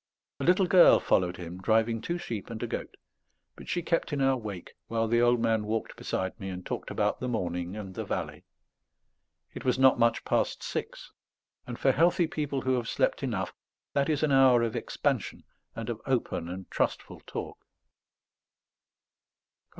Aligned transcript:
A 0.39 0.43
little 0.43 0.65
girl 0.65 0.99
followed 0.99 1.37
him, 1.37 1.61
driving 1.61 2.01
two 2.01 2.17
sheep 2.17 2.49
and 2.49 2.63
a 2.63 2.65
goat; 2.65 2.97
but 3.55 3.69
she 3.69 3.83
kept 3.83 4.11
in 4.11 4.19
our 4.19 4.35
wake, 4.35 4.73
while 4.87 5.07
the 5.07 5.21
old 5.21 5.39
man 5.39 5.67
walked 5.67 5.95
beside 5.95 6.39
me 6.39 6.49
and 6.49 6.65
talked 6.65 6.89
about 6.89 7.19
the 7.19 7.27
morning 7.27 7.77
and 7.77 7.93
the 7.93 8.03
valley. 8.03 8.43
It 9.53 9.63
was 9.63 9.77
not 9.77 9.99
much 9.99 10.25
past 10.25 10.63
six; 10.63 11.11
and 11.67 11.77
for 11.77 11.91
healthy 11.91 12.25
people 12.25 12.61
who 12.61 12.73
have 12.77 12.89
slept 12.89 13.21
enough 13.21 13.53
that 13.93 14.09
is 14.09 14.23
an 14.23 14.31
hour 14.31 14.63
of 14.63 14.75
expansion 14.75 15.43
and 15.75 15.87
of 15.87 16.01
open 16.07 16.47
and 16.49 16.67
trustful 16.71 17.19
talk. 17.27 17.59